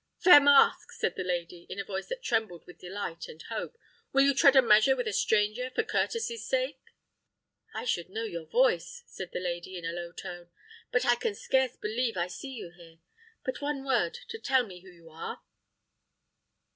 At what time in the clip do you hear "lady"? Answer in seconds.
9.39-9.77